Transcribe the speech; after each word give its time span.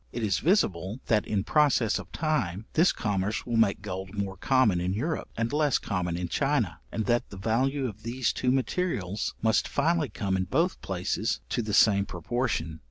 It 0.11 0.23
is 0.23 0.39
visible, 0.39 0.99
that, 1.05 1.27
in 1.27 1.43
process 1.43 1.99
of 1.99 2.11
time, 2.11 2.65
this 2.73 2.91
commerce 2.91 3.45
will 3.45 3.55
make 3.55 3.83
gold 3.83 4.17
more 4.17 4.35
common 4.35 4.81
in 4.81 4.95
Europe, 4.95 5.29
and 5.37 5.53
less 5.53 5.77
common 5.77 6.17
in 6.17 6.27
China, 6.27 6.79
and 6.91 7.05
that 7.05 7.29
the 7.29 7.37
value 7.37 7.85
of 7.87 8.01
these 8.01 8.33
two 8.33 8.49
materials 8.49 9.35
must 9.43 9.67
finally 9.67 10.09
come 10.09 10.35
in 10.35 10.45
both 10.45 10.81
places 10.81 11.39
to 11.49 11.61
the 11.61 11.75
same 11.75 12.07
proportion. 12.07 12.79